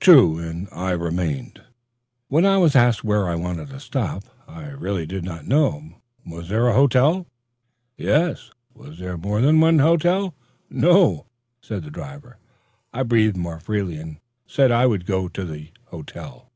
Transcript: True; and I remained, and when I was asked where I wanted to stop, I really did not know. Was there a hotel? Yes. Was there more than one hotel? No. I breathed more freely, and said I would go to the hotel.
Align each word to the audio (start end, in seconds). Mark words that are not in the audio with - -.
True; 0.00 0.36
and 0.38 0.68
I 0.70 0.90
remained, 0.90 1.60
and 1.60 1.66
when 2.28 2.44
I 2.44 2.58
was 2.58 2.76
asked 2.76 3.04
where 3.04 3.26
I 3.26 3.36
wanted 3.36 3.70
to 3.70 3.80
stop, 3.80 4.22
I 4.46 4.66
really 4.66 5.06
did 5.06 5.24
not 5.24 5.46
know. 5.46 5.94
Was 6.26 6.50
there 6.50 6.68
a 6.68 6.74
hotel? 6.74 7.26
Yes. 7.96 8.50
Was 8.74 8.98
there 8.98 9.16
more 9.16 9.40
than 9.40 9.60
one 9.60 9.78
hotel? 9.78 10.34
No. 10.68 11.24
I 11.72 13.02
breathed 13.02 13.38
more 13.38 13.60
freely, 13.60 13.96
and 13.96 14.18
said 14.46 14.70
I 14.70 14.84
would 14.84 15.06
go 15.06 15.26
to 15.26 15.42
the 15.46 15.70
hotel. 15.86 16.50